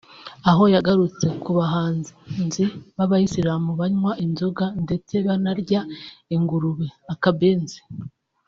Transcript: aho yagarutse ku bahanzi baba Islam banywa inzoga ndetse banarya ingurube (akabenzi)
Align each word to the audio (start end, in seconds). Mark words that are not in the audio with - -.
aho 0.49 0.63
yagarutse 0.73 1.25
ku 1.43 1.49
bahanzi 1.57 2.63
baba 2.97 3.17
Islam 3.27 3.63
banywa 3.79 4.11
inzoga 4.25 4.65
ndetse 4.83 5.13
banarya 5.27 5.81
ingurube 6.35 6.87
(akabenzi) 7.13 7.77